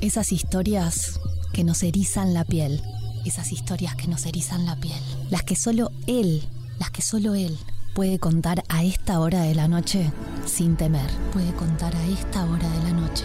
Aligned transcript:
Esas 0.00 0.30
historias 0.30 1.18
que 1.52 1.64
nos 1.64 1.82
erizan 1.82 2.32
la 2.32 2.44
piel. 2.44 2.80
Esas 3.26 3.50
historias 3.50 3.96
que 3.96 4.06
nos 4.06 4.26
erizan 4.26 4.64
la 4.64 4.76
piel. 4.76 5.00
Las 5.28 5.42
que 5.42 5.56
solo 5.56 5.90
él, 6.06 6.48
las 6.78 6.92
que 6.92 7.02
solo 7.02 7.34
él 7.34 7.58
puede 7.94 8.20
contar 8.20 8.62
a 8.68 8.84
esta 8.84 9.18
hora 9.18 9.40
de 9.40 9.56
la 9.56 9.66
noche 9.66 10.12
sin 10.46 10.76
temer. 10.76 11.10
Puede 11.32 11.52
contar 11.54 11.96
a 11.96 12.06
esta 12.06 12.44
hora 12.44 12.68
de 12.68 12.82
la 12.84 12.92
noche 12.92 13.24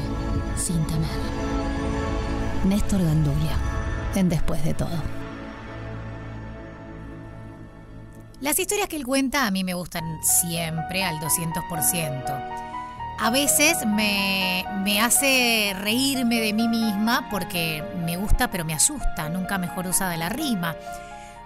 sin 0.58 0.84
temer. 0.88 1.10
Néstor 2.66 3.04
Gandulia, 3.04 3.56
en 4.16 4.30
Después 4.30 4.64
de 4.64 4.74
todo. 4.74 5.00
Las 8.42 8.58
historias 8.58 8.88
que 8.88 8.96
él 8.96 9.06
cuenta 9.06 9.46
a 9.46 9.52
mí 9.52 9.64
me 9.64 9.76
gustan 9.76 10.04
siempre 10.24 11.04
al 11.04 11.18
200% 11.20 12.53
a 13.24 13.30
veces 13.30 13.86
me, 13.86 14.66
hace 15.02 15.74
reírme 15.80 16.42
de 16.42 16.52
mí 16.52 16.68
misma 16.68 17.30
porque 17.32 17.82
me 18.04 18.18
gusta 18.18 18.52
pero 18.52 18.66
me 18.66 18.74
asusta, 18.74 19.30
nunca 19.30 19.58
mejor 19.58 19.88
usada 19.88 20.18
la 20.18 20.28
rima. 20.28 20.76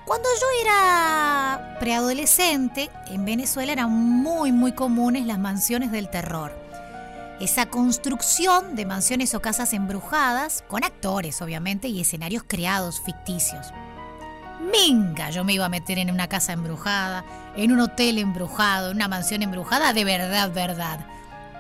Cuando 0.04 0.28
yo 0.42 0.48
era 0.64 1.78
preadolescente, 1.80 2.90
en 3.06 3.26
Venezuela 3.26 3.74
eran 3.74 3.92
muy 3.92 4.52
muy 4.52 4.72
comunes 4.72 5.28
las 5.28 5.38
mansiones 5.38 5.92
del 5.92 6.10
terror. 6.10 6.52
Esa 7.40 7.68
construcción 7.68 8.76
de 8.76 8.88
mansiones 8.88 9.36
o 9.36 9.40
casas 9.40 9.72
embrujadas, 9.74 10.64
con 10.68 10.84
actores 10.84 11.44
obviamente 11.44 11.90
y 11.90 12.02
escenarios 12.02 12.44
creados 12.48 13.02
ficticios. 13.02 13.72
Minga, 14.72 15.30
yo 15.30 15.44
me 15.44 15.54
iba 15.54 15.66
a 15.66 15.70
meter 15.70 16.00
en 16.00 16.10
una 16.10 16.28
casa 16.28 16.54
embrujada, 16.54 17.24
en 17.56 17.72
un 17.72 17.82
hotel 17.82 18.18
embrujado, 18.18 18.90
en 18.90 18.98
una 18.98 19.08
mansión 19.08 19.44
embrujada, 19.44 19.94
de 19.94 20.06
verdad, 20.06 20.52
verdad. 20.52 21.06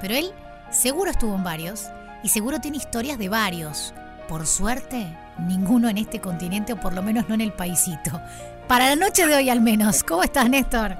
Pero 0.02 0.16
él 0.16 0.32
seguro 0.72 1.12
estuvo 1.12 1.36
en 1.36 1.44
varios 1.44 1.88
y 2.24 2.30
seguro 2.30 2.60
tiene 2.60 2.78
historias 2.78 3.18
de 3.18 3.30
varios. 3.30 3.94
Por 4.28 4.46
suerte, 4.46 5.08
ninguno 5.40 5.90
en 5.90 5.98
este 5.98 6.20
continente 6.20 6.74
o 6.74 6.80
por 6.80 6.94
lo 6.94 7.02
menos 7.02 7.30
no 7.30 7.36
en 7.36 7.42
el 7.42 7.54
paisito. 7.54 8.22
Para 8.68 8.90
la 8.90 8.96
noche 8.96 9.26
de 9.26 9.36
hoy 9.36 9.50
al 9.50 9.62
menos. 9.62 10.04
¿Cómo 10.04 10.24
estás, 10.24 10.50
Néstor? 10.50 10.92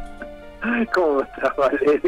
¿Cómo 0.94 1.22
estás, 1.22 1.56
Vale? 1.58 2.02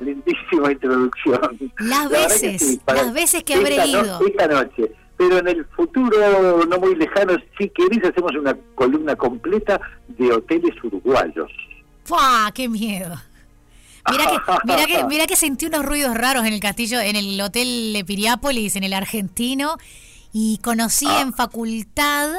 Lindísima 0.00 0.72
introducción. 0.72 1.72
Las 1.78 2.08
veces, 2.10 2.80
las 2.86 3.12
veces 3.12 3.44
que 3.44 3.54
habré 3.54 3.86
ido. 3.86 4.20
esta 4.26 4.48
noche. 4.48 4.90
Pero 5.16 5.38
en 5.38 5.46
el 5.46 5.64
futuro 5.66 6.66
no 6.66 6.78
muy 6.78 6.96
lejano, 6.96 7.36
si 7.56 7.68
querés, 7.68 8.04
hacemos 8.04 8.34
una 8.34 8.56
columna 8.74 9.14
completa 9.14 9.80
de 10.08 10.32
hoteles 10.32 10.74
uruguayos. 10.82 11.50
¡Fua! 12.04 12.50
¡Qué 12.52 12.68
miedo! 12.68 13.14
Mira 14.10 14.24
que, 14.26 14.36
mira 14.64 14.86
que, 14.86 15.04
mira 15.08 15.26
que 15.26 15.36
sentí 15.36 15.66
unos 15.66 15.84
ruidos 15.84 16.14
raros 16.14 16.46
en 16.46 16.52
el 16.52 16.60
castillo, 16.60 17.00
en 17.00 17.16
el 17.16 17.40
hotel 17.40 18.04
Piriápolis, 18.06 18.76
en 18.76 18.84
el 18.84 18.92
argentino, 18.92 19.76
y 20.32 20.58
conocí 20.58 21.06
ah. 21.08 21.20
en 21.22 21.32
facultad 21.32 22.30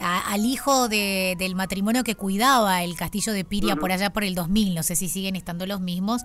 al 0.00 0.46
hijo 0.46 0.88
de, 0.88 1.36
del 1.38 1.54
matrimonio 1.54 2.04
que 2.04 2.14
cuidaba 2.14 2.82
el 2.82 2.96
castillo 2.96 3.34
de 3.34 3.44
Piria 3.44 3.76
por 3.76 3.92
allá 3.92 4.10
por 4.10 4.24
el 4.24 4.34
2000, 4.34 4.74
no 4.74 4.82
sé 4.82 4.96
si 4.96 5.08
siguen 5.10 5.36
estando 5.36 5.66
los 5.66 5.80
mismos, 5.80 6.22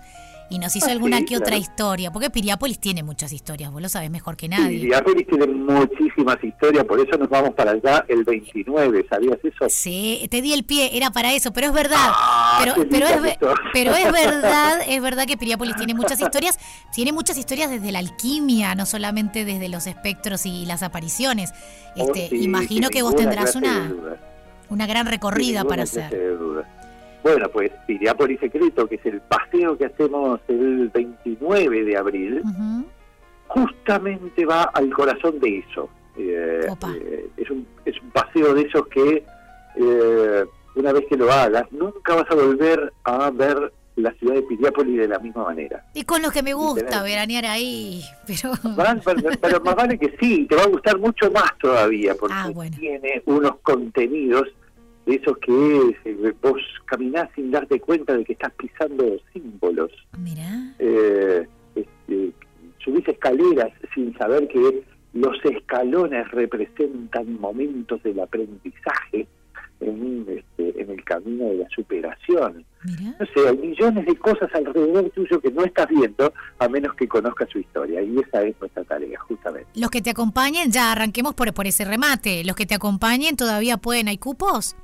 y 0.48 0.58
nos 0.58 0.74
hizo 0.76 0.86
ah, 0.88 0.92
alguna 0.92 1.24
que 1.24 1.36
otra 1.36 1.56
historia, 1.56 2.10
porque 2.10 2.30
Piriápolis 2.30 2.78
tiene 2.78 3.02
muchas 3.02 3.32
historias, 3.32 3.70
vos 3.72 3.82
lo 3.82 3.88
sabés 3.88 4.10
mejor 4.10 4.36
que 4.36 4.48
nadie. 4.48 4.80
Piriápolis 4.80 5.26
tiene 5.26 5.46
muchísimas 5.46 6.42
historias, 6.42 6.84
por 6.84 7.00
eso 7.00 7.18
nos 7.18 7.28
vamos 7.28 7.54
para 7.54 7.72
allá 7.72 8.04
el 8.08 8.24
29, 8.24 9.06
¿sabías 9.08 9.38
eso? 9.42 9.68
Sí, 9.68 10.26
te 10.30 10.42
di 10.42 10.52
el 10.52 10.64
pie, 10.64 10.90
era 10.96 11.10
para 11.10 11.32
eso, 11.34 11.52
pero 11.52 11.68
es 11.68 11.72
verdad, 11.72 11.96
ah, 11.98 12.60
pero, 12.62 12.88
pero, 12.88 13.06
es, 13.06 13.38
pero 13.72 13.94
es 13.94 14.12
verdad, 14.12 14.80
es 14.86 15.02
verdad 15.02 15.26
que 15.26 15.36
Piriápolis 15.36 15.76
tiene 15.76 15.94
muchas 15.94 16.20
historias, 16.20 16.58
tiene 16.94 17.12
muchas 17.12 17.36
historias 17.38 17.70
desde 17.70 17.90
la 17.92 17.98
alquimia, 17.98 18.74
no 18.74 18.86
solamente 18.86 19.44
desde 19.44 19.68
los 19.68 19.86
espectros 19.86 20.46
y 20.46 20.66
las 20.66 20.82
apariciones. 20.82 21.52
Oh, 21.96 22.02
este, 22.02 22.34
imagino 22.36 22.90
que 22.90 23.02
vos 23.02 23.16
tendrás 23.16 23.54
una, 23.56 23.92
una 24.68 24.86
gran 24.86 25.06
recorrida 25.06 25.64
para 25.64 25.84
hacer. 25.84 26.36
Bueno, 27.26 27.48
pues 27.48 27.72
Piriápolis 27.88 28.38
Secreto, 28.38 28.88
que 28.88 28.94
es 28.94 29.04
el 29.04 29.20
paseo 29.20 29.76
que 29.76 29.86
hacemos 29.86 30.38
el 30.46 30.90
29 30.94 31.84
de 31.84 31.96
abril, 31.96 32.40
justamente 33.48 34.46
va 34.46 34.62
al 34.62 34.94
corazón 34.94 35.40
de 35.40 35.58
eso. 35.58 35.90
Eh, 36.16 36.68
eh, 37.00 37.28
es, 37.36 37.50
un, 37.50 37.66
es 37.84 38.00
un 38.00 38.10
paseo 38.10 38.54
de 38.54 38.62
esos 38.62 38.86
que 38.86 39.24
eh, 39.74 40.44
una 40.76 40.92
vez 40.92 41.04
que 41.08 41.16
lo 41.16 41.32
hagas, 41.32 41.64
nunca 41.72 42.14
vas 42.14 42.30
a 42.30 42.36
volver 42.36 42.92
a 43.02 43.28
ver 43.32 43.72
la 43.96 44.12
ciudad 44.12 44.34
de 44.34 44.42
Piriápolis 44.42 44.96
de 44.96 45.08
la 45.08 45.18
misma 45.18 45.46
manera. 45.46 45.84
Y 45.94 46.04
con 46.04 46.22
lo 46.22 46.30
que 46.30 46.44
me 46.44 46.54
gusta 46.54 47.02
veranear 47.02 47.46
ahí, 47.46 48.04
pero... 48.24 48.52
pero... 49.40 49.60
más 49.64 49.74
vale 49.74 49.98
que 49.98 50.16
sí, 50.20 50.46
te 50.48 50.54
va 50.54 50.62
a 50.62 50.68
gustar 50.68 50.96
mucho 51.00 51.28
más 51.32 51.58
todavía, 51.58 52.14
porque 52.14 52.36
ah, 52.36 52.52
tiene 52.78 53.20
unos 53.26 53.56
contenidos 53.62 54.46
eso 55.06 55.34
que 55.36 55.96
eh, 56.04 56.34
vos 56.42 56.60
caminás 56.84 57.28
sin 57.34 57.50
darte 57.50 57.80
cuenta 57.80 58.16
de 58.16 58.24
que 58.24 58.32
estás 58.32 58.52
pisando 58.54 59.04
símbolos. 59.32 59.92
Mira. 60.18 60.74
Eh, 60.78 61.46
este, 61.74 62.32
subís 62.78 63.06
escaleras 63.08 63.72
sin 63.94 64.16
saber 64.18 64.48
que 64.48 64.82
los 65.12 65.36
escalones 65.44 66.30
representan 66.32 67.40
momentos 67.40 68.02
del 68.02 68.20
aprendizaje 68.20 69.26
en, 69.80 70.26
este, 70.28 70.82
en 70.82 70.90
el 70.90 71.04
camino 71.04 71.48
de 71.48 71.56
la 71.58 71.68
superación. 71.70 72.64
No 72.84 73.26
sé, 73.34 73.48
hay 73.48 73.56
millones 73.56 74.06
de 74.06 74.14
cosas 74.16 74.48
alrededor 74.54 75.10
tuyo 75.10 75.40
que 75.40 75.50
no 75.50 75.64
estás 75.64 75.88
viendo 75.88 76.32
a 76.58 76.68
menos 76.68 76.94
que 76.94 77.08
conozcas 77.08 77.48
su 77.50 77.58
historia 77.58 78.02
y 78.02 78.18
esa 78.18 78.42
es 78.42 78.54
nuestra 78.60 78.84
tarea, 78.84 79.18
justamente. 79.20 79.68
Los 79.74 79.90
que 79.90 80.02
te 80.02 80.10
acompañen, 80.10 80.70
ya 80.70 80.92
arranquemos 80.92 81.34
por, 81.34 81.52
por 81.52 81.66
ese 81.66 81.84
remate, 81.84 82.44
los 82.44 82.54
que 82.54 82.66
te 82.66 82.74
acompañen 82.74 83.36
todavía 83.36 83.76
pueden, 83.76 84.08
¿hay 84.08 84.18
cupos? 84.18 84.76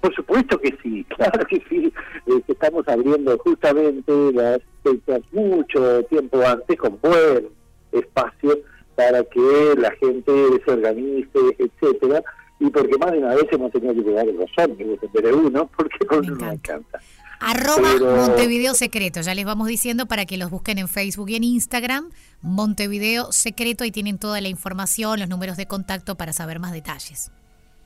Por 0.00 0.14
supuesto 0.14 0.58
que 0.58 0.76
sí, 0.82 1.04
claro 1.16 1.46
que 1.46 1.62
sí. 1.68 1.92
Eh, 2.26 2.42
estamos 2.48 2.86
abriendo 2.88 3.36
justamente 3.38 4.32
las 4.32 4.60
fechas 4.82 5.20
mucho 5.32 6.02
tiempo 6.04 6.40
antes 6.46 6.78
con 6.78 6.98
buen 7.00 7.48
espacio 7.92 8.58
para 8.94 9.22
que 9.24 9.74
la 9.78 9.90
gente 9.92 10.32
se 10.64 10.70
organice, 10.70 11.38
etcétera. 11.58 12.22
Y 12.58 12.68
porque 12.68 12.98
más 12.98 13.12
de 13.12 13.18
una 13.18 13.34
vez 13.34 13.46
hemos 13.50 13.72
tenido 13.72 13.94
que 13.94 14.02
pegar 14.02 14.26
los 14.26 14.50
ómnibus 14.58 15.00
de 15.00 15.32
uno, 15.32 15.70
porque 15.76 16.06
con 16.06 16.18
uno 16.30 16.52
encanta. 16.52 17.00
Arroba 17.40 17.96
Montevideo 17.98 18.74
Secreto, 18.74 19.22
ya 19.22 19.34
les 19.34 19.46
vamos 19.46 19.66
diciendo 19.66 20.04
para 20.04 20.26
que 20.26 20.36
los 20.36 20.50
busquen 20.50 20.76
en 20.76 20.88
Facebook 20.88 21.30
y 21.30 21.36
en 21.36 21.44
Instagram. 21.44 22.10
Montevideo 22.42 23.32
Secreto, 23.32 23.84
ahí 23.84 23.90
tienen 23.90 24.18
toda 24.18 24.42
la 24.42 24.48
información, 24.48 25.18
los 25.18 25.30
números 25.30 25.56
de 25.56 25.66
contacto 25.66 26.16
para 26.16 26.34
saber 26.34 26.58
más 26.58 26.72
detalles. 26.72 27.32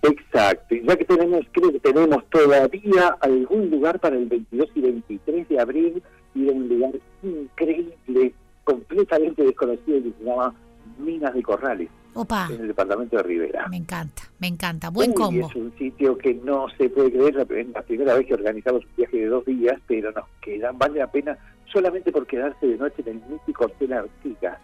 Exacto, 0.05 0.75
y 0.75 0.83
ya 0.87 0.97
que 0.97 1.05
tenemos, 1.05 1.47
creo 1.53 1.73
que 1.73 1.81
tenemos 1.81 2.25
todavía 2.29 3.09
algún 3.21 3.71
lugar 3.71 3.99
para 4.01 4.17
el 4.17 4.27
22 4.27 4.69
y 4.75 4.81
23 4.81 5.49
de 5.49 5.61
abril, 5.61 6.03
y 6.35 6.47
un 6.47 6.69
lugar 6.69 6.93
increíble, 7.23 8.35
completamente 8.65 9.43
desconocido, 9.43 10.03
que 10.03 10.13
se 10.19 10.25
llama 10.25 10.55
Minas 10.99 11.33
de 11.35 11.43
Corrales. 11.43 11.89
Opa. 12.13 12.49
En 12.53 12.61
el 12.61 12.69
departamento 12.69 13.17
de 13.17 13.23
Rivera. 13.23 13.67
Me 13.69 13.79
encanta, 13.79 14.23
me 14.39 14.47
encanta. 14.47 14.91
Buen 14.91 15.13
combo. 15.13 15.49
Es 15.49 15.57
un 15.57 15.77
sitio 15.77 16.17
que 16.17 16.35
no 16.35 16.69
se 16.77 16.89
puede 16.89 17.11
creer, 17.11 17.31
es 17.31 17.73
la 17.73 17.83
primera 17.83 18.15
vez 18.15 18.27
que 18.27 18.35
organizamos 18.35 18.85
un 18.85 18.91
viaje 18.97 19.17
de 19.17 19.27
dos 19.27 19.45
días, 19.47 19.81
pero 19.87 20.13
nos 20.13 20.27
quedan, 20.41 20.79
vale 20.79 21.01
la 21.01 21.11
pena 21.11 21.37
solamente 21.73 22.13
por 22.13 22.27
quedarse 22.27 22.67
de 22.67 22.77
noche 22.77 23.03
en 23.07 23.09
el 23.09 23.23
mítico 23.29 23.65
Hotel 23.65 23.95
Artigas 23.95 24.59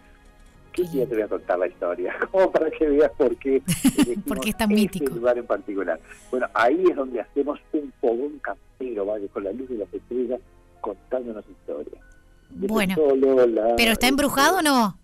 ¿Qué 0.73 0.83
día 0.83 1.05
te 1.05 1.15
voy 1.15 1.23
a 1.23 1.27
contar 1.27 1.59
la 1.59 1.67
historia? 1.67 2.15
Como 2.31 2.51
para 2.51 2.71
que 2.71 2.87
veas 2.87 3.11
por 3.17 3.35
qué. 3.37 3.61
Porque 4.27 4.51
es 4.51 4.57
tan 4.57 4.69
mítico. 4.69 5.13
lugar 5.13 5.37
en 5.37 5.45
particular. 5.45 5.99
Bueno, 6.29 6.47
ahí 6.53 6.83
es 6.89 6.95
donde 6.95 7.19
hacemos 7.19 7.59
un 7.73 7.91
fogón 7.99 8.39
campero, 8.39 9.05
¿vale? 9.05 9.27
Con 9.27 9.43
la 9.43 9.51
luz 9.51 9.69
de 9.69 9.77
las 9.77 9.93
estrellas 9.93 10.39
contándonos 10.79 11.45
historias. 11.47 12.03
Bueno, 12.49 12.95
pero 13.77 13.91
¿está 13.93 14.07
embrujado 14.07 14.59
o 14.59 14.61
no? 14.61 14.97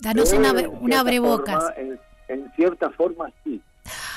Danos 0.00 0.32
una, 0.32 0.52
una 0.52 1.00
abrebocas. 1.00 1.72
En, 1.76 1.98
en, 2.28 2.50
cierta 2.56 2.90
forma 2.90 3.30
sí, 3.42 3.60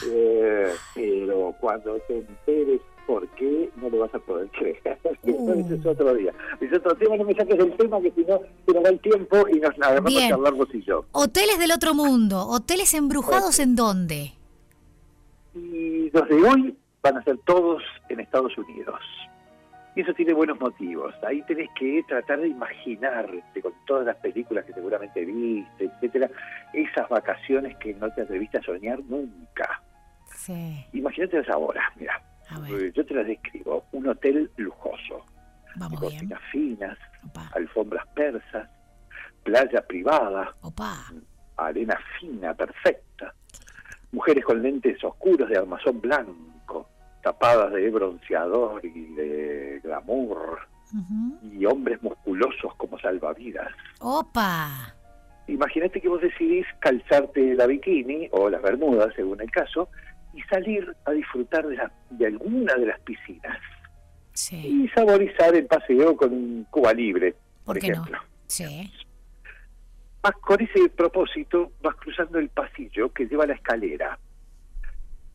eh, 0.09 0.73
pero 0.95 1.55
cuando 1.59 1.97
te 2.07 2.17
enteres 2.17 2.81
por 3.07 3.27
qué 3.29 3.69
no 3.77 3.89
lo 3.89 3.99
vas 3.99 4.13
a 4.13 4.19
poder 4.19 4.47
creer. 4.49 4.77
Uh. 5.23 5.59
Ese 5.59 5.75
es 5.75 5.85
otro 5.85 6.13
día. 6.13 6.33
Es 6.61 6.71
otro 6.71 6.95
tema, 6.95 7.17
no 7.17 7.25
me 7.25 7.33
saques 7.33 7.57
del 7.57 7.75
tema 7.75 7.99
que 7.99 8.11
si 8.11 8.21
no 8.21 8.39
se 8.65 8.73
nos 8.73 8.83
va 8.83 8.89
el 8.89 8.99
tiempo 8.99 9.47
y 9.49 9.59
nos 9.59 9.71
agarramos 9.71 10.15
a 10.15 10.33
hablar 10.33 10.53
vos 10.53 10.69
y 10.73 10.81
yo. 10.83 11.05
Hoteles 11.11 11.59
del 11.59 11.71
otro 11.71 11.93
mundo, 11.93 12.47
hoteles 12.47 12.93
embrujados 12.93 13.59
en 13.59 13.75
dónde? 13.75 14.33
Y 15.53 16.09
los 16.11 16.29
de 16.29 16.35
hoy 16.35 16.77
van 17.01 17.17
a 17.17 17.23
ser 17.23 17.37
todos 17.45 17.83
en 18.07 18.21
Estados 18.21 18.57
Unidos. 18.57 19.01
Y 19.95 20.01
eso 20.01 20.13
tiene 20.13 20.33
buenos 20.33 20.59
motivos. 20.59 21.13
Ahí 21.27 21.41
tenés 21.41 21.69
que 21.77 22.03
tratar 22.07 22.39
de 22.39 22.47
imaginarte 22.47 23.61
con 23.61 23.73
todas 23.85 24.05
las 24.05 24.15
películas 24.17 24.63
que 24.65 24.73
seguramente 24.73 25.25
viste, 25.25 25.85
etcétera, 25.85 26.29
esas 26.73 27.09
vacaciones 27.09 27.75
que 27.77 27.93
no 27.95 28.09
te 28.13 28.21
atreviste 28.21 28.59
a 28.59 28.63
soñar 28.63 28.99
nunca. 29.09 29.81
Sí. 30.33 30.85
Imagínate 30.93 31.41
ahora, 31.51 31.81
mira. 31.97 32.21
Yo 32.93 33.05
te 33.05 33.13
las 33.13 33.27
describo. 33.27 33.85
Un 33.91 34.07
hotel 34.07 34.49
lujoso. 34.57 35.25
Vamos 35.75 36.13
finas, 36.51 36.97
alfombras 37.53 38.07
persas, 38.15 38.67
playa 39.43 39.85
privada. 39.85 40.51
arena 41.57 41.97
fina, 42.19 42.53
perfecta. 42.53 43.33
Mujeres 44.11 44.45
con 44.45 44.61
lentes 44.61 45.03
oscuros 45.03 45.49
de 45.49 45.57
armazón 45.57 46.01
blanco, 46.01 46.89
tapadas 47.21 47.73
de 47.73 47.89
bronceador 47.89 48.83
y 48.85 49.13
de 49.15 49.81
glamour. 49.83 50.59
Y 51.43 51.65
hombres 51.65 52.01
musculosos 52.01 52.73
como 52.75 52.97
salvavidas. 52.97 53.67
¡Opa! 53.99 54.93
Imagínate 55.47 56.01
que 56.01 56.09
vos 56.09 56.21
decidís 56.21 56.65
calzarte 56.79 57.55
la 57.55 57.67
bikini 57.67 58.29
o 58.31 58.49
las 58.49 58.61
bermudas, 58.61 59.13
según 59.15 59.41
el 59.41 59.51
caso, 59.51 59.89
y 60.33 60.41
salir 60.43 60.95
a 61.05 61.11
disfrutar 61.11 61.67
de, 61.67 61.77
de 62.11 62.25
alguna 62.27 62.75
de 62.75 62.87
las 62.87 62.99
piscinas. 63.01 63.57
Y 64.51 64.87
saborizar 64.89 65.55
el 65.55 65.65
paseo 65.65 66.15
con 66.15 66.31
un 66.31 66.67
Cuba 66.69 66.93
libre, 66.93 67.35
por, 67.65 67.77
ejemplo. 67.77 68.19
Sí. 68.45 68.91
con 70.41 70.61
ese 70.61 70.89
propósito 70.89 71.71
vas 71.81 71.95
cruzando 71.95 72.37
el 72.37 72.49
pasillo 72.49 73.11
que 73.11 73.25
lleva 73.25 73.45
a 73.45 73.47
la 73.47 73.55
escalera. 73.55 74.19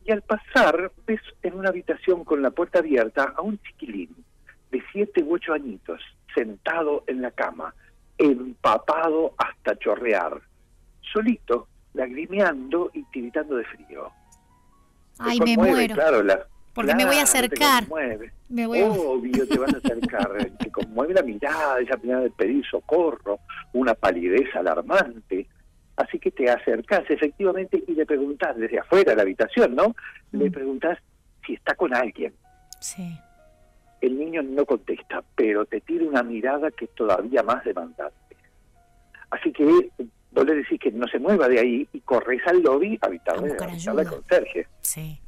Y 0.05 0.11
al 0.11 0.21
pasar 0.21 0.91
ves 1.05 1.21
en 1.41 1.55
una 1.55 1.69
habitación 1.69 2.23
con 2.23 2.41
la 2.41 2.51
puerta 2.51 2.79
abierta 2.79 3.33
a 3.35 3.41
un 3.41 3.59
chiquilín 3.59 4.15
de 4.71 4.81
siete 4.91 5.21
u 5.21 5.35
ocho 5.35 5.53
añitos, 5.53 6.01
sentado 6.33 7.03
en 7.07 7.21
la 7.21 7.31
cama, 7.31 7.75
empapado 8.17 9.33
hasta 9.37 9.77
chorrear, 9.77 10.41
solito, 11.01 11.67
lagrimeando 11.93 12.89
y 12.93 13.03
tiritando 13.05 13.57
de 13.57 13.65
frío. 13.65 14.11
Ay, 15.19 15.39
me 15.39 15.55
muero. 15.57 15.95
Claro, 15.95 16.23
porque 16.73 16.95
me 16.95 17.05
voy 17.05 17.17
a 17.17 17.23
acercar. 17.23 17.85
Me 18.49 18.67
voy 18.67 18.79
a... 18.79 18.85
Obvio, 18.87 19.47
te 19.47 19.57
vas 19.57 19.73
a 19.73 19.77
acercar. 19.77 20.31
te 20.57 20.71
conmueve 20.71 21.13
la 21.13 21.21
mirada, 21.21 21.79
esa 21.79 21.97
mirada 21.97 22.23
de 22.23 22.31
pedir 22.31 22.65
socorro, 22.65 23.39
una 23.73 23.93
palidez 23.93 24.53
alarmante. 24.55 25.47
Así 25.95 26.17
que 26.17 26.31
te 26.31 26.49
acercas 26.49 27.03
efectivamente 27.09 27.83
y 27.87 27.93
le 27.93 28.05
preguntas 28.05 28.57
desde 28.57 28.79
afuera 28.79 29.11
de 29.11 29.15
la 29.15 29.21
habitación, 29.21 29.75
¿no? 29.75 29.95
Le 30.31 30.49
mm. 30.49 30.51
preguntas 30.51 30.97
si 31.45 31.53
está 31.53 31.75
con 31.75 31.93
alguien. 31.93 32.33
Sí. 32.79 33.15
El 34.01 34.17
niño 34.17 34.41
no 34.41 34.65
contesta, 34.65 35.23
pero 35.35 35.65
te 35.65 35.81
tira 35.81 36.05
una 36.05 36.23
mirada 36.23 36.71
que 36.71 36.85
es 36.85 36.95
todavía 36.95 37.43
más 37.43 37.63
demandante. 37.63 38.15
Así 39.29 39.51
que 39.51 39.89
vos 40.33 40.45
le 40.45 40.55
decís 40.55 40.79
que 40.79 40.91
no 40.91 41.07
se 41.07 41.19
mueva 41.19 41.47
de 41.47 41.59
ahí 41.59 41.87
y 41.93 41.99
corres 42.01 42.41
al 42.47 42.61
lobby 42.61 42.97
a 43.01 43.07
avisarle 43.07 43.51
al 43.51 44.07
conserje. 44.07 44.67
Sí. 44.81 45.19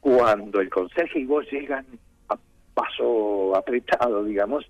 Cuando 0.00 0.60
el 0.60 0.68
conserje 0.68 1.20
y 1.20 1.24
vos 1.24 1.46
llegan 1.50 1.86
a 2.28 2.36
paso 2.74 3.56
apretado, 3.56 4.22
digamos, 4.24 4.66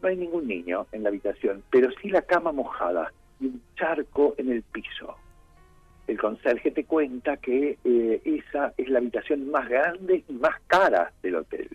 no 0.00 0.08
hay 0.08 0.16
ningún 0.16 0.46
niño 0.46 0.86
en 0.92 1.02
la 1.02 1.08
habitación, 1.08 1.62
pero 1.70 1.90
sí 2.00 2.08
la 2.08 2.22
cama 2.22 2.52
mojada 2.52 3.12
y 3.40 3.46
un 3.46 3.62
charco 3.76 4.34
en 4.38 4.52
el 4.52 4.62
piso. 4.62 5.16
El 6.06 6.18
conserje 6.18 6.70
te 6.70 6.84
cuenta 6.84 7.36
que 7.38 7.78
eh, 7.82 8.22
esa 8.24 8.72
es 8.76 8.88
la 8.88 8.98
habitación 8.98 9.50
más 9.50 9.68
grande 9.68 10.22
y 10.28 10.32
más 10.34 10.54
cara 10.68 11.12
del 11.20 11.36
hotel. 11.36 11.68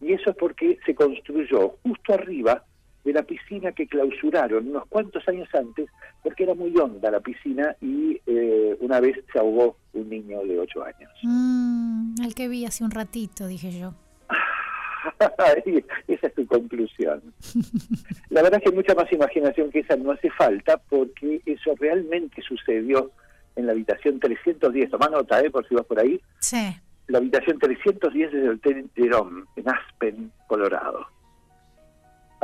Y 0.00 0.12
eso 0.12 0.30
es 0.30 0.36
porque 0.36 0.78
se 0.84 0.96
construyó 0.96 1.76
justo 1.84 2.14
arriba 2.14 2.64
de 3.06 3.12
la 3.12 3.22
piscina 3.22 3.70
que 3.70 3.86
clausuraron 3.86 4.68
unos 4.68 4.86
cuantos 4.88 5.26
años 5.28 5.48
antes, 5.54 5.88
porque 6.24 6.42
era 6.42 6.54
muy 6.54 6.76
honda 6.76 7.08
la 7.08 7.20
piscina 7.20 7.74
y 7.80 8.20
eh, 8.26 8.76
una 8.80 8.98
vez 8.98 9.16
se 9.32 9.38
ahogó 9.38 9.76
un 9.92 10.10
niño 10.10 10.42
de 10.42 10.58
ocho 10.58 10.82
años. 10.84 11.10
Mm, 11.22 12.20
el 12.24 12.34
que 12.34 12.48
vi 12.48 12.64
hace 12.66 12.82
un 12.82 12.90
ratito, 12.90 13.46
dije 13.46 13.70
yo. 13.70 13.94
esa 16.08 16.26
es 16.26 16.34
tu 16.34 16.46
conclusión. 16.46 17.22
La 18.30 18.42
verdad 18.42 18.60
es 18.62 18.68
que 18.70 18.76
mucha 18.76 18.94
más 18.96 19.10
imaginación 19.12 19.70
que 19.70 19.80
esa 19.80 19.96
no 19.96 20.10
hace 20.10 20.28
falta, 20.30 20.76
porque 20.76 21.40
eso 21.46 21.74
realmente 21.78 22.42
sucedió 22.42 23.12
en 23.54 23.66
la 23.66 23.72
habitación 23.72 24.18
310. 24.18 24.90
Toma 24.90 25.08
nota, 25.08 25.40
¿eh? 25.40 25.50
por 25.50 25.66
si 25.68 25.76
vas 25.76 25.86
por 25.86 26.00
ahí. 26.00 26.20
Sí. 26.40 26.76
La 27.06 27.18
habitación 27.18 27.60
310 27.60 28.32
del 28.32 28.50
Hotel 28.50 28.90
Jerome, 28.96 29.44
en 29.54 29.68
Aspen, 29.68 30.32
Colorado. 30.48 31.06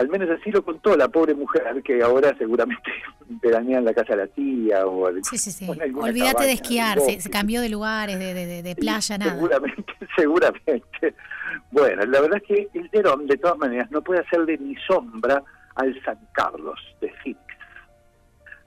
Al 0.03 0.09
menos 0.09 0.29
así 0.31 0.51
lo 0.51 0.65
contó 0.65 0.97
la 0.97 1.07
pobre 1.07 1.33
mujer 1.33 1.81
que 1.85 2.03
ahora 2.03 2.37
seguramente 2.37 2.91
veranea 3.41 3.79
en 3.79 3.85
la 3.85 3.95
casa 3.95 4.17
de 4.17 4.23
la 4.23 4.27
tía 4.27 4.85
o 4.85 5.09
Sí, 5.23 5.39
sí, 5.39 5.53
sí. 5.53 5.69
Olvídate 5.69 6.43
de 6.43 6.55
esquiar, 6.55 6.99
se, 6.99 7.31
cambió 7.31 7.61
de 7.61 7.69
lugares, 7.69 8.19
de, 8.19 8.63
de, 8.63 8.75
playa, 8.75 9.17
nada. 9.17 9.35
Seguramente, 9.35 9.95
seguramente. 10.17 11.15
Bueno, 11.71 12.05
la 12.05 12.21
verdad 12.21 12.43
es 12.43 12.49
que 12.49 12.69
el 12.75 12.89
Derón, 12.91 13.29
de 13.29 13.37
todas 13.37 13.57
maneras, 13.59 13.89
no 13.93 14.03
puede 14.03 14.23
hacerle 14.23 14.59
ni 14.59 14.75
sombra 14.89 15.41
al 15.77 16.03
San 16.03 16.19
Carlos 16.33 16.81
de 17.01 17.13
Fix. 17.23 17.39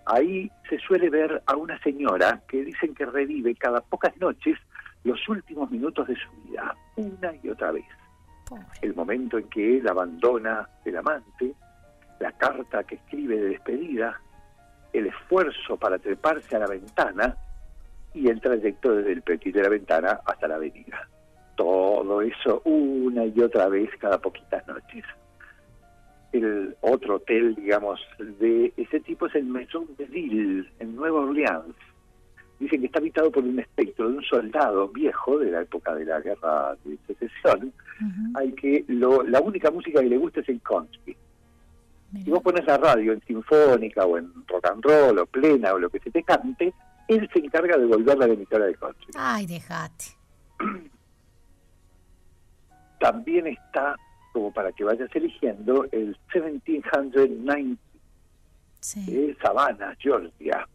Ahí 0.06 0.50
se 0.70 0.80
suele 0.80 1.10
ver 1.10 1.44
a 1.48 1.58
una 1.58 1.78
señora 1.84 2.42
que 2.48 2.64
dicen 2.64 2.96
que 2.96 3.06
revive 3.06 3.56
cada 3.56 3.82
pocas 3.82 4.16
noches 4.22 4.58
los 5.04 5.20
últimos 5.28 5.70
minutos 5.70 6.08
de 6.08 6.16
su 6.16 6.32
vida, 6.44 6.74
una 6.96 7.34
y 7.44 7.50
otra 7.50 7.74
vez 7.74 7.84
el 8.82 8.96
momento 8.96 9.38
en 9.38 9.50
que 9.50 9.78
él 9.78 9.88
abandona 9.88 10.68
el 10.84 10.98
amante, 10.98 11.54
la 12.20 12.32
carta 12.34 12.84
que 12.84 12.96
escribe 12.96 13.38
de 13.38 13.50
despedida, 13.50 14.20
el 14.94 15.08
esfuerzo 15.08 15.78
para 15.78 16.00
treparse 16.00 16.56
a 16.56 16.60
la 16.60 16.68
ventana 16.68 17.36
y 18.14 18.30
el 18.30 18.40
trayecto 18.40 18.96
desde 18.96 19.12
el 19.12 19.22
petit 19.22 19.54
de 19.54 19.64
la 19.64 19.70
ventana 19.70 20.22
hasta 20.26 20.48
la 20.48 20.56
avenida. 20.56 21.08
Todo 21.56 22.22
eso 22.22 22.62
una 22.66 23.26
y 23.26 23.40
otra 23.42 23.68
vez 23.68 23.90
cada 24.00 24.18
poquitas 24.20 24.66
noches. 24.68 25.04
El 26.32 26.76
otro 26.82 27.16
hotel, 27.16 27.56
digamos, 27.56 28.00
de 28.20 28.74
ese 28.76 29.00
tipo 29.00 29.28
es 29.28 29.36
el 29.36 29.46
Maison 29.46 29.88
de 29.98 30.06
Ville, 30.06 30.70
en 30.80 30.96
Nueva 30.96 31.22
Orleans, 31.22 31.76
dicen 32.60 32.80
que 32.80 32.88
está 32.88 33.00
habitado 33.00 33.32
por 33.32 33.44
un 33.44 33.60
espectro 33.60 34.10
de 34.10 34.18
un 34.18 34.24
soldado 34.24 34.88
viejo 34.90 35.38
de 35.40 35.52
la 35.52 35.62
época 35.62 35.94
de 35.94 36.06
la 36.06 36.20
guerra 36.20 36.76
de 36.84 36.98
secesión, 37.08 37.74
al 38.34 38.54
que 38.56 38.86
lo, 38.88 39.24
la 39.24 39.42
única 39.42 39.72
música 39.72 40.02
que 40.02 40.10
le 40.10 40.18
gusta 40.18 40.42
es 40.42 40.50
el 40.50 40.62
country. 40.62 41.16
Si 42.24 42.30
vos 42.30 42.42
pones 42.42 42.66
la 42.66 42.78
radio 42.78 43.12
en 43.12 43.22
sinfónica 43.26 44.06
o 44.06 44.18
en 44.18 44.32
rock 44.48 44.66
and 44.68 44.84
roll 44.84 45.20
o 45.20 45.26
plena 45.26 45.74
o 45.74 45.80
lo 45.80 45.90
que 45.90 46.00
se 46.00 46.12
te 46.12 46.24
cante, 46.24 46.74
él 47.08 47.30
se 47.34 47.40
encarga 47.40 47.78
de 47.78 47.86
volver 47.86 48.18
la 48.18 48.26
emisora 48.26 48.66
de 48.66 48.76
country. 48.76 49.12
Ay, 49.18 49.46
déjate. 49.46 50.06
También 53.00 53.48
está, 53.48 53.96
como 54.32 54.54
para 54.54 54.72
que 54.72 54.86
vayas 54.86 55.10
eligiendo, 55.14 55.86
el 55.92 56.18
1790 56.34 57.82
de 58.94 59.38
Savannah, 59.42 59.96
Georgia 60.00 60.66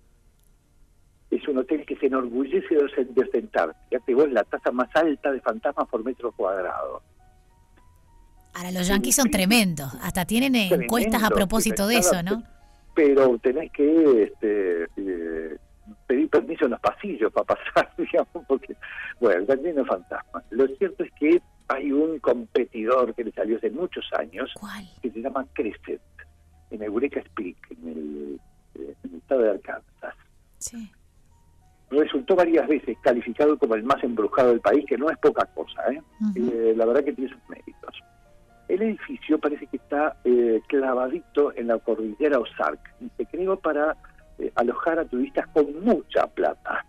un 1.50 1.58
hotel 1.58 1.84
que 1.86 1.96
se 1.96 2.06
enorgullece 2.06 2.74
de 2.74 3.22
ostentar, 3.22 3.74
te 4.06 4.14
vos, 4.14 4.30
la 4.30 4.44
tasa 4.44 4.70
más 4.70 4.88
alta 4.94 5.32
de 5.32 5.40
fantasmas 5.40 5.88
por 5.88 6.04
metro 6.04 6.32
cuadrado. 6.32 7.02
Ahora, 8.54 8.72
los 8.72 8.88
yanquis 8.88 9.14
son 9.14 9.30
tremendos, 9.30 9.94
hasta 10.02 10.24
tienen 10.24 10.54
encuestas 10.56 11.22
a 11.22 11.30
propósito 11.30 11.86
de 11.86 11.98
eso, 11.98 12.22
¿no? 12.22 12.42
Pero 12.94 13.38
tenés 13.38 13.70
que 13.72 14.24
este, 14.24 14.84
eh, 14.96 15.56
pedir 16.06 16.28
permiso 16.28 16.64
en 16.64 16.72
los 16.72 16.80
pasillos 16.80 17.32
para 17.32 17.46
pasar, 17.46 17.92
digamos, 17.98 18.44
porque, 18.48 18.74
bueno, 19.20 19.46
también 19.46 19.78
es 19.78 19.86
fantasma. 19.86 20.42
Lo 20.50 20.66
cierto 20.76 21.04
es 21.04 21.12
que 21.12 21.40
hay 21.68 21.92
un 21.92 22.18
competidor 22.18 23.14
que 23.14 23.24
le 23.24 23.32
salió 23.32 23.56
hace 23.56 23.70
muchos 23.70 24.04
años, 24.18 24.52
que 25.00 25.10
se 25.10 25.20
llama 25.20 25.46
Crescent, 25.52 26.00
en 26.72 26.82
Eureka 26.82 27.22
Speak, 27.22 27.56
en 27.70 27.88
el, 27.88 28.40
eh, 28.74 28.94
en 29.04 29.10
el 29.12 29.18
estado 29.18 29.42
de 29.42 29.50
Arkansas. 29.50 30.14
Sí 30.58 30.90
resultó 31.90 32.36
varias 32.36 32.68
veces 32.68 32.96
calificado 33.02 33.58
como 33.58 33.74
el 33.74 33.82
más 33.82 34.02
embrujado 34.04 34.50
del 34.50 34.60
país, 34.60 34.84
que 34.86 34.96
no 34.96 35.10
es 35.10 35.18
poca 35.18 35.44
cosa, 35.46 35.82
¿eh? 35.92 36.00
eh 36.36 36.74
la 36.76 36.86
verdad 36.86 37.04
que 37.04 37.12
tiene 37.12 37.30
sus 37.30 37.48
méritos. 37.48 38.00
El 38.68 38.82
edificio 38.82 39.38
parece 39.38 39.66
que 39.66 39.78
está 39.78 40.16
eh, 40.24 40.60
clavadito 40.68 41.52
en 41.56 41.66
la 41.66 41.78
cordillera 41.78 42.38
Ozark 42.38 42.78
y 43.00 43.10
se 43.16 43.26
creó 43.26 43.58
para 43.58 43.96
eh, 44.38 44.52
alojar 44.54 45.00
a 45.00 45.04
turistas 45.04 45.48
con 45.48 45.84
mucha 45.84 46.28
plata, 46.28 46.84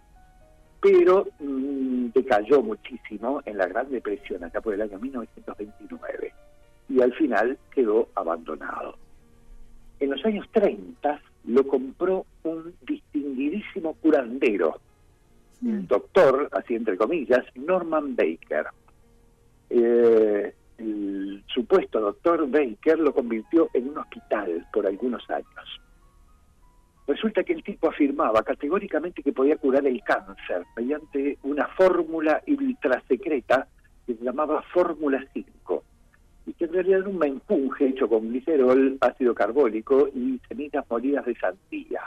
pero 0.79 1.25
mm, 1.39 2.10
decayó 2.13 2.62
muchísimo 2.62 3.41
en 3.46 3.58
la 3.58 3.65
Gran 3.65 3.89
Depresión, 3.89 4.43
acá 4.43 4.62
por 4.62 4.75
el 4.75 4.81
año 4.84 5.00
1929, 5.00 6.34
y 6.89 7.01
al 7.01 7.13
final 7.13 7.58
quedó 7.74 8.10
abandonado. 8.13 8.98
En 10.00 10.12
los 10.12 10.24
años 10.24 10.48
30 10.51 11.20
lo 11.46 11.67
compró 11.67 12.25
un 12.43 12.75
distinguidísimo 12.81 13.93
curandero 13.96 14.79
el 15.65 15.87
doctor, 15.87 16.49
así 16.51 16.75
entre 16.75 16.97
comillas, 16.97 17.45
Norman 17.55 18.15
Baker. 18.15 18.67
Eh, 19.69 20.53
el 20.77 21.43
supuesto 21.47 21.99
doctor 21.99 22.49
Baker 22.49 22.99
lo 22.99 23.13
convirtió 23.13 23.69
en 23.73 23.89
un 23.89 23.99
hospital 23.99 24.67
por 24.73 24.87
algunos 24.87 25.29
años. 25.29 25.81
Resulta 27.07 27.43
que 27.43 27.53
el 27.53 27.63
tipo 27.63 27.89
afirmaba 27.89 28.41
categóricamente 28.43 29.21
que 29.21 29.33
podía 29.33 29.57
curar 29.57 29.85
el 29.85 30.01
cáncer 30.03 30.63
mediante 30.75 31.37
una 31.43 31.67
fórmula 31.67 32.41
ultra 32.47 33.01
secreta 33.07 33.67
que 34.05 34.15
se 34.15 34.23
llamaba 34.23 34.61
Fórmula 34.73 35.23
5 35.33 35.83
y 36.45 36.53
que 36.53 36.65
en 36.65 36.73
realidad 36.73 36.99
era 37.01 37.09
un 37.09 37.17
menjunje 37.17 37.87
hecho 37.87 38.07
con 38.07 38.29
glicerol, 38.29 38.97
ácido 39.01 39.35
carbónico 39.35 40.07
y 40.13 40.39
semillas 40.47 40.85
molidas 40.89 41.25
de 41.25 41.35
sandía. 41.35 42.01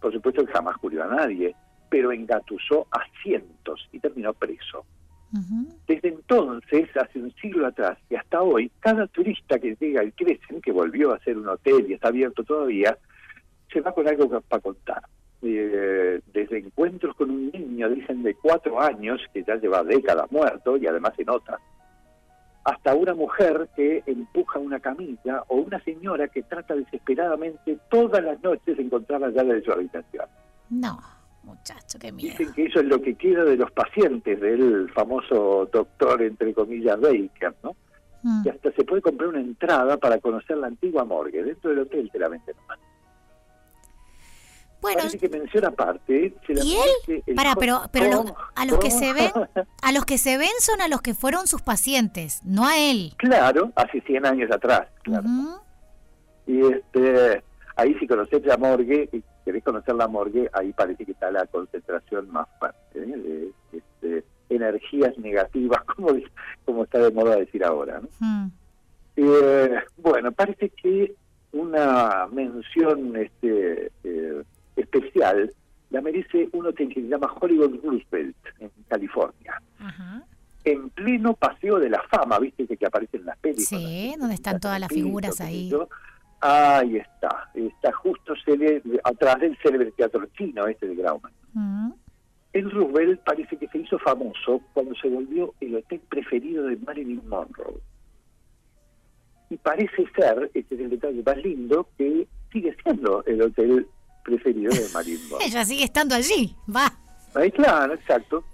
Por 0.00 0.12
supuesto 0.12 0.44
que 0.44 0.52
jamás 0.52 0.78
cubrió 0.78 1.04
a 1.04 1.14
nadie, 1.14 1.54
pero 1.90 2.12
engatusó 2.12 2.86
a 2.90 3.00
cientos 3.22 3.88
y 3.92 3.98
terminó 3.98 4.32
preso. 4.32 4.86
Desde 5.86 6.08
entonces, 6.08 6.88
hace 6.96 7.20
un 7.20 7.32
siglo 7.34 7.66
atrás 7.66 7.98
y 8.08 8.16
hasta 8.16 8.42
hoy, 8.42 8.70
cada 8.80 9.06
turista 9.06 9.58
que 9.60 9.76
llega 9.78 10.00
al 10.00 10.12
Crecen, 10.12 10.60
que 10.60 10.72
volvió 10.72 11.12
a 11.12 11.20
ser 11.20 11.38
un 11.38 11.48
hotel 11.48 11.86
y 11.88 11.92
está 11.92 12.08
abierto 12.08 12.42
todavía, 12.42 12.96
se 13.72 13.80
va 13.80 13.92
con 13.92 14.08
algo 14.08 14.40
para 14.40 14.62
contar. 14.62 15.02
Eh, 15.42 16.20
desde 16.34 16.58
encuentros 16.58 17.14
con 17.14 17.30
un 17.30 17.50
niño, 17.50 17.88
dicen 17.88 18.22
de 18.22 18.34
cuatro 18.34 18.80
años, 18.80 19.20
que 19.32 19.44
ya 19.44 19.54
lleva 19.56 19.84
décadas 19.84 20.30
muerto 20.32 20.76
y 20.76 20.86
además 20.86 21.12
se 21.16 21.24
nota, 21.24 21.58
hasta 22.64 22.94
una 22.94 23.14
mujer 23.14 23.68
que 23.74 24.02
empuja 24.06 24.58
una 24.58 24.80
camilla 24.80 25.44
o 25.48 25.56
una 25.56 25.82
señora 25.82 26.28
que 26.28 26.42
trata 26.42 26.74
desesperadamente 26.74 27.78
todas 27.88 28.22
las 28.22 28.42
noches 28.42 28.76
de 28.76 28.82
encontrar 28.82 29.20
la 29.20 29.30
llave 29.30 29.54
de 29.54 29.62
su 29.62 29.72
habitación. 29.72 30.26
No, 30.68 30.98
muchacho, 31.42 31.98
qué 31.98 32.12
miedo. 32.12 32.36
Dicen 32.38 32.52
que 32.54 32.66
eso 32.66 32.80
es 32.80 32.86
lo 32.86 33.00
que 33.00 33.14
queda 33.14 33.44
de 33.44 33.56
los 33.56 33.70
pacientes 33.72 34.40
del 34.40 34.90
famoso 34.92 35.68
doctor, 35.72 36.22
entre 36.22 36.54
comillas, 36.54 37.00
Baker, 37.00 37.54
¿no? 37.62 37.76
Mm. 38.22 38.42
Y 38.44 38.48
hasta 38.50 38.72
se 38.72 38.84
puede 38.84 39.02
comprar 39.02 39.30
una 39.30 39.40
entrada 39.40 39.96
para 39.96 40.18
conocer 40.18 40.56
la 40.58 40.66
antigua 40.66 41.04
morgue. 41.04 41.42
Dentro 41.42 41.70
del 41.70 41.80
hotel 41.80 42.10
te 42.12 42.18
la 42.18 42.28
venden 42.28 42.56
nomás. 42.56 42.78
Bueno, 44.80 44.98
Parece 44.98 45.18
que 45.18 45.28
menciona 45.28 45.68
aparte. 45.68 46.34
¿Y 46.48 46.76
él? 47.06 47.22
Para, 47.36 47.54
pero, 47.54 47.82
pero 47.92 48.34
a 48.54 48.64
los 48.64 48.78
que 48.78 48.90
se 48.90 49.12
ven, 49.12 49.30
a 49.82 49.92
los 49.92 50.06
que 50.06 50.16
se 50.16 50.38
ven 50.38 50.48
son 50.58 50.80
a 50.80 50.88
los 50.88 51.02
que 51.02 51.14
fueron 51.14 51.46
sus 51.46 51.60
pacientes, 51.60 52.40
no 52.44 52.66
a 52.66 52.78
él. 52.78 53.12
Claro, 53.18 53.72
hace 53.76 54.00
100 54.00 54.26
años 54.26 54.50
atrás, 54.50 54.88
claro. 55.02 55.26
Y 56.46 56.60
este, 56.64 57.44
ahí 57.76 57.94
si 57.98 58.06
conoces 58.06 58.44
la 58.46 58.56
morgue, 58.56 59.08
y 59.12 59.22
querés 59.44 59.64
conocer 59.64 59.94
la 59.94 60.08
morgue, 60.08 60.48
ahí 60.52 60.72
parece 60.72 61.04
que 61.04 61.12
está 61.12 61.30
la 61.30 61.46
concentración 61.46 62.30
más 62.30 62.46
fuerte 62.58 62.78
¿eh? 62.94 63.52
de 63.72 63.78
este, 63.78 64.24
energías 64.48 65.16
negativas, 65.18 65.82
como, 65.96 66.10
como 66.64 66.84
está 66.84 66.98
de 66.98 67.10
moda 67.12 67.36
decir 67.36 67.64
ahora. 67.64 68.00
¿no? 68.00 68.50
Eh, 69.16 69.74
bueno, 69.98 70.32
parece 70.32 70.70
que 70.70 71.14
una 71.52 72.26
mención 72.32 73.16
este, 73.16 73.90
eh, 74.04 74.42
especial 74.76 75.52
la 75.90 76.00
merece 76.00 76.48
uno 76.52 76.72
que 76.72 76.86
se 76.86 77.00
llama 77.00 77.32
Hollywood 77.40 77.80
Roosevelt, 77.82 78.36
en 78.60 78.70
California. 78.88 79.60
En 80.62 80.90
pleno 80.90 81.34
paseo 81.34 81.78
de 81.80 81.90
la 81.90 82.02
fama, 82.08 82.38
viste 82.38 82.66
que 82.76 82.86
aparecen 82.86 83.24
las 83.24 83.36
películas. 83.38 83.68
Sí, 83.68 84.14
donde 84.18 84.34
están 84.34 84.60
todas 84.60 84.78
las 84.78 84.88
figuras 84.88 85.40
ahí. 85.40 85.72
Ahí 86.40 86.96
está, 86.96 87.50
está 87.54 87.92
justo 87.92 88.34
atrás 89.04 89.40
del 89.40 89.58
célebre 89.62 89.92
teatro 89.92 90.26
chino, 90.36 90.66
este 90.66 90.88
de 90.88 90.94
Grauman. 90.96 91.32
El 92.52 92.70
Roosevelt 92.70 93.20
parece 93.22 93.56
que 93.56 93.68
se 93.68 93.78
hizo 93.78 93.98
famoso 93.98 94.60
cuando 94.72 94.94
se 94.96 95.08
volvió 95.08 95.54
el 95.60 95.76
hotel 95.76 96.00
preferido 96.08 96.66
de 96.66 96.76
Marilyn 96.76 97.28
Monroe. 97.28 97.80
Y 99.50 99.56
parece 99.56 100.06
ser, 100.16 100.50
este 100.54 100.74
es 100.74 100.80
el 100.80 100.90
detalle 100.90 101.22
más 101.24 101.36
lindo, 101.38 101.88
que 101.98 102.26
sigue 102.52 102.74
siendo 102.82 103.24
el 103.24 103.42
hotel 103.42 103.86
preferido 104.24 104.72
de 104.72 104.86
Marimba. 104.94 105.38
Ella 105.44 105.64
sigue 105.64 105.84
estando 105.84 106.14
allí, 106.14 106.54
va. 106.74 106.92
Ahí, 107.34 107.50
claro, 107.52 107.94
exacto. 107.94 108.44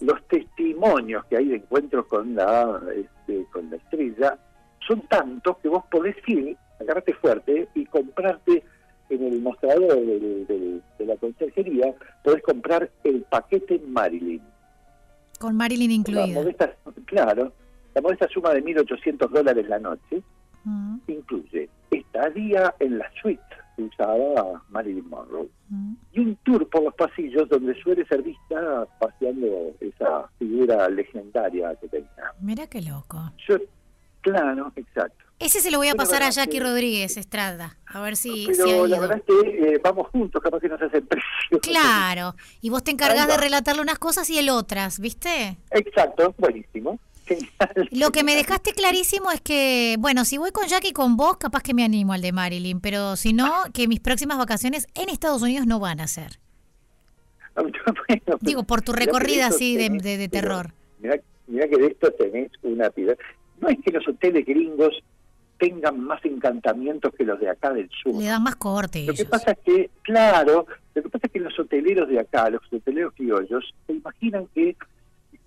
Los 0.00 0.28
testimonios 0.28 1.24
que 1.26 1.36
hay 1.36 1.48
de 1.48 1.56
encuentros 1.56 2.06
con 2.06 2.34
la, 2.34 2.80
este, 2.94 3.44
con 3.50 3.70
la 3.70 3.76
estrella 3.76 4.38
son 4.86 5.00
tantos 5.02 5.56
que 5.58 5.68
vos 5.68 5.84
podés 5.90 6.16
ir, 6.26 6.56
agarrarte 6.80 7.14
fuerte 7.14 7.68
y 7.74 7.84
comprarte 7.86 8.62
en 9.10 9.22
el 9.24 9.40
mostrador 9.40 9.96
de 9.96 10.82
la 11.06 11.16
conserjería, 11.16 11.94
podés 12.22 12.42
comprar 12.42 12.90
el 13.04 13.22
paquete 13.22 13.80
Marilyn. 13.86 14.42
Con 15.38 15.56
Marilyn 15.56 15.90
incluida. 15.90 16.42
claro, 17.06 17.52
la 17.94 18.00
modesta 18.02 18.28
suma 18.28 18.52
de 18.52 18.62
1.800 18.62 19.28
dólares 19.30 19.68
la 19.68 19.78
noche 19.78 20.22
mm. 20.64 20.98
incluye 21.06 21.70
estadía 21.90 22.74
en 22.80 22.98
la 22.98 23.10
suite 23.20 23.42
usaba 23.82 24.62
Marilyn 24.68 25.08
Monroe. 25.08 25.48
Mm. 25.68 25.94
Y 26.12 26.20
un 26.20 26.36
tour 26.44 26.68
por 26.68 26.82
los 26.82 26.94
pasillos 26.94 27.48
donde 27.48 27.74
suele 27.82 28.04
ser 28.06 28.22
vista 28.22 28.86
paseando 28.98 29.74
esa 29.80 30.28
figura 30.38 30.88
legendaria 30.88 31.74
que 31.76 31.88
tenía. 31.88 32.32
Mira 32.40 32.66
qué 32.66 32.82
loco. 32.82 33.32
claro, 34.20 34.72
exacto. 34.76 35.24
Ese 35.38 35.60
se 35.60 35.70
lo 35.70 35.78
voy 35.78 35.88
a 35.88 35.94
pasar 35.94 36.22
a 36.24 36.30
Jackie 36.30 36.58
Rodríguez 36.58 37.16
Estrada, 37.16 37.76
a 37.86 38.00
ver 38.00 38.16
si. 38.16 38.48
Pero 38.48 38.86
la 38.88 38.98
verdad 38.98 39.18
es 39.18 39.24
que 39.24 39.74
eh, 39.74 39.80
vamos 39.82 40.08
juntos, 40.08 40.42
capaz 40.42 40.58
que 40.58 40.68
nos 40.68 40.82
hacen 40.82 41.06
precio. 41.06 41.60
Claro, 41.62 42.34
y 42.60 42.70
vos 42.70 42.82
te 42.82 42.90
encargás 42.90 43.28
de 43.28 43.36
relatarle 43.36 43.80
unas 43.82 43.98
cosas 43.98 44.28
y 44.30 44.38
él 44.38 44.50
otras, 44.50 44.98
¿viste? 44.98 45.56
Exacto, 45.70 46.34
buenísimo. 46.38 46.98
Lo 47.90 48.10
que 48.10 48.24
me 48.24 48.34
dejaste 48.34 48.72
clarísimo 48.72 49.30
es 49.30 49.40
que, 49.40 49.96
bueno, 49.98 50.24
si 50.24 50.38
voy 50.38 50.50
con 50.50 50.66
Jackie 50.66 50.92
con 50.92 51.16
vos, 51.16 51.36
capaz 51.36 51.62
que 51.62 51.74
me 51.74 51.84
animo 51.84 52.12
al 52.12 52.22
de 52.22 52.32
Marilyn, 52.32 52.80
pero 52.80 53.16
si 53.16 53.32
no, 53.32 53.64
que 53.72 53.86
mis 53.86 54.00
próximas 54.00 54.38
vacaciones 54.38 54.86
en 54.94 55.08
Estados 55.08 55.42
Unidos 55.42 55.66
no 55.66 55.78
van 55.78 56.00
a 56.00 56.08
ser. 56.08 56.38
Digo, 58.40 58.64
por 58.64 58.82
tu 58.82 58.92
recorrida 58.92 59.46
así 59.46 59.76
de, 59.76 60.28
terror. 60.28 60.72
Mira, 60.98 61.18
que 61.68 61.76
de 61.76 61.86
esto 61.86 62.10
tenés 62.12 62.50
una 62.62 62.90
piedad. 62.90 63.16
No 63.60 63.68
es 63.68 63.78
que 63.84 63.90
los 63.90 64.06
hoteles 64.06 64.46
gringos 64.46 65.02
tengan 65.58 66.00
más 66.00 66.24
encantamientos 66.24 67.12
que 67.14 67.24
los 67.24 67.38
de 67.40 67.50
acá 67.50 67.72
del 67.72 67.90
sur. 67.90 68.14
Le 68.14 68.26
dan 68.26 68.42
más 68.42 68.56
corte. 68.56 69.04
Lo 69.04 69.14
que 69.14 69.24
pasa 69.24 69.52
es 69.52 69.58
que, 69.58 69.90
claro, 70.02 70.66
lo 70.94 71.02
que 71.02 71.08
pasa 71.08 71.26
es 71.26 71.32
que 71.32 71.40
los 71.40 71.58
hoteleros 71.58 72.08
de 72.08 72.20
acá, 72.20 72.48
los 72.50 72.62
hoteleros 72.72 73.12
criollos, 73.14 73.74
se 73.86 73.92
imaginan 73.92 74.46
que 74.54 74.76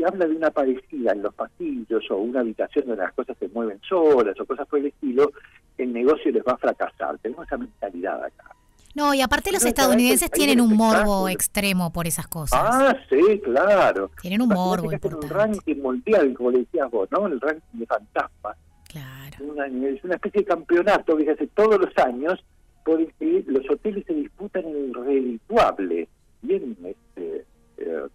habla 0.06 0.25
de 0.25 0.36
una 0.36 0.51
parecida 0.51 1.12
en 1.12 1.22
los 1.22 1.34
pasillos 1.34 2.03
o 2.10 2.18
una 2.18 2.41
habitación 2.41 2.86
donde 2.88 3.03
las 3.03 3.13
cosas 3.13 3.38
se 3.38 3.48
mueven 3.50 3.80
solas 3.88 4.39
o 4.39 4.46
cosas 4.46 4.68
por 4.68 4.80
el 4.80 4.88
estilo, 4.88 5.32
el 5.77 5.94
negocio 5.94 6.32
les 6.32 6.44
va 6.44 6.53
a 6.53 6.58
fracasar. 6.58 7.18
Tenemos 7.20 7.46
esa 7.46 7.58
mentalidad 7.58 8.24
acá. 8.24 8.56
No, 8.94 9.13
y 9.13 9.22
aparte 9.22 9.53
los 9.53 9.63
estadounidenses 9.63 10.30
tienen 10.32 10.60
un 10.60 10.75
morbo 10.75 11.30
extremo 11.30 11.94
por 11.94 12.08
esas 12.08 12.27
cosas. 12.27 12.60
Ah, 12.62 12.96
sí, 13.10 13.39
claro. 13.41 14.12
Tienen 14.22 14.41
un 14.41 14.50
morbo 14.50 14.91
importante. 14.91 15.27
un 15.27 15.32
ranking 15.32 15.82
mundial, 15.82 16.34
como 16.34 16.51
le 16.51 16.60
decías 16.60 16.91
vos, 16.91 17.10
¿no? 17.10 17.27
El 17.27 17.39
ranking 17.39 17.80
de 17.80 17.86
fantasmas. 17.86 18.58
Claro. 18.92 19.38
Una, 19.40 19.68
es 19.68 20.04
una 20.04 20.16
especie 20.16 20.42
de 20.42 20.46
campeonato 20.46 21.16
que 21.16 21.24
se 21.24 21.32
hace 21.32 21.48
todos 21.48 21.80
los 21.80 21.98
años 21.98 22.44
porque 22.84 23.44
los 23.48 23.70
hoteles 23.70 24.06
se 24.06 24.14
disputan 24.14 24.66
en 24.66 24.76
el 24.76 24.94
redituable. 24.94 26.10
Bien, 26.42 26.76
este, 26.84 27.46
eh, 27.78 28.08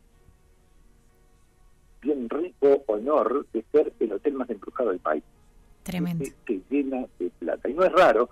bien 2.03 2.29
rico 2.29 2.83
honor 2.87 3.47
de 3.53 3.65
ser 3.73 3.93
el 4.01 4.13
hotel 4.13 4.35
más 4.35 4.51
embrujado 4.51 4.91
del 4.91 4.99
país. 4.99 5.23
Tremendo. 5.83 6.25
Que, 6.45 6.61
llena 6.69 7.07
de 7.19 7.31
plata. 7.39 7.69
Y 7.69 7.75
no 7.75 7.85
es 7.85 7.93
raro, 7.93 8.29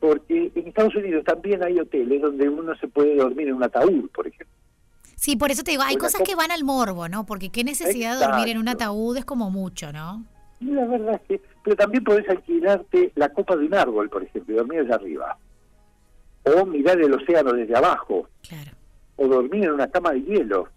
porque 0.00 0.50
en 0.54 0.68
Estados 0.68 0.94
Unidos 0.96 1.24
también 1.24 1.62
hay 1.62 1.78
hoteles 1.78 2.20
donde 2.20 2.48
uno 2.48 2.76
se 2.76 2.88
puede 2.88 3.16
dormir 3.16 3.48
en 3.48 3.54
un 3.54 3.62
ataúd, 3.62 4.10
por 4.10 4.26
ejemplo. 4.26 4.54
Sí, 5.14 5.36
por 5.36 5.50
eso 5.50 5.62
te 5.62 5.70
digo, 5.70 5.82
hay 5.82 5.96
cosas 5.96 6.20
que 6.22 6.34
van 6.34 6.50
al 6.50 6.64
morbo, 6.64 7.08
¿no? 7.08 7.24
Porque 7.24 7.50
qué 7.50 7.64
necesidad 7.64 8.18
de 8.18 8.26
dormir 8.26 8.48
en 8.48 8.58
un 8.58 8.68
ataúd 8.68 9.16
es 9.16 9.24
como 9.24 9.50
mucho, 9.50 9.92
¿no? 9.92 10.26
Y 10.60 10.66
la 10.66 10.86
verdad 10.86 11.14
es 11.14 11.20
que, 11.28 11.40
pero 11.62 11.76
también 11.76 12.04
podés 12.04 12.28
alquilarte 12.28 13.12
la 13.14 13.28
copa 13.28 13.56
de 13.56 13.66
un 13.66 13.74
árbol, 13.74 14.08
por 14.08 14.22
ejemplo, 14.22 14.54
y 14.54 14.58
dormir 14.58 14.80
allá 14.80 14.94
arriba. 14.94 15.38
O 16.44 16.64
mirar 16.64 17.00
el 17.00 17.12
océano 17.12 17.52
desde 17.52 17.76
abajo. 17.76 18.28
Claro. 18.46 18.72
O 19.16 19.26
dormir 19.26 19.64
en 19.64 19.72
una 19.72 19.90
cama 19.90 20.12
de 20.12 20.22
hielo. 20.22 20.68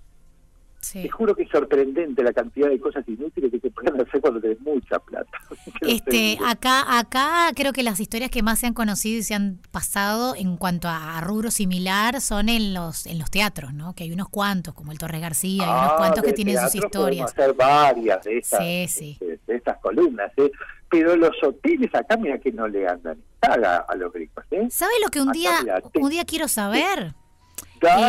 Te 0.94 1.10
juro 1.10 1.36
que 1.36 1.44
es 1.44 1.50
sorprendente 1.50 2.24
la 2.24 2.32
cantidad 2.32 2.70
de 2.70 2.80
cosas 2.80 3.08
inútiles 3.08 3.52
que 3.52 3.60
se 3.60 3.70
pueden 3.70 4.00
hacer 4.00 4.22
cuando 4.22 4.40
tenés 4.40 4.60
mucha 4.62 4.98
plata. 5.00 5.38
este, 5.82 6.38
acá, 6.46 6.98
acá 6.98 7.52
creo 7.54 7.74
que 7.74 7.84
las 7.84 8.00
historias 8.00 8.32
que 8.32 8.42
más 8.42 8.60
se 8.60 8.68
han 8.68 8.74
conocido 8.74 9.20
y 9.20 9.24
se 9.24 9.34
han 9.34 9.60
pasado 9.72 10.36
en 10.36 10.56
cuanto 10.56 10.88
a 10.88 11.20
rubro 11.22 11.52
similar 11.52 12.22
son 12.22 12.48
en 12.48 12.74
los 12.74 13.06
en 13.06 13.20
los 13.20 13.30
teatros, 13.30 13.74
¿no? 13.74 13.94
Que 13.94 14.06
hay 14.06 14.14
unos 14.14 14.30
cuantos, 14.30 14.74
como 14.74 14.94
el 14.94 14.98
Torres 14.98 15.22
García, 15.22 15.64
hay 15.64 15.70
unos 15.70 15.92
ah, 15.92 15.96
cuantos 15.98 16.24
que 16.24 16.34
tienen 16.34 16.58
sus 16.58 16.76
historias. 16.76 17.32
hacer 17.32 17.54
varias 17.54 18.24
de 18.24 18.38
estas, 18.38 18.60
De, 18.60 19.49
estas 19.70 19.82
columnas, 19.82 20.32
¿eh? 20.38 20.52
Pero 20.90 21.16
los 21.16 21.32
hoteles 21.44 21.94
acá, 21.94 22.18
mira 22.18 22.40
que 22.40 22.52
no 22.52 22.68
le 22.68 22.88
andan 22.88 23.22
a, 23.42 23.86
a 23.88 23.96
los 23.96 24.12
gringos, 24.12 24.44
¿eh? 24.52 24.68
¿Sabes 24.72 24.96
lo 25.04 25.10
que 25.10 25.22
un 25.22 25.32
día, 25.32 25.52
un 25.96 26.10
día 26.10 26.26
quiero 26.26 26.48
saber? 26.48 27.14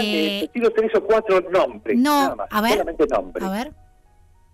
eh, 0.02 0.48
tiro 0.52 0.70
tres 0.70 0.92
o 0.94 1.04
cuatro 1.04 1.40
nombres. 1.50 1.96
No, 1.98 2.36
a 2.50 2.60
ver. 2.62 2.84
nombres. 3.10 3.44
A 3.44 3.50
ver. 3.50 3.72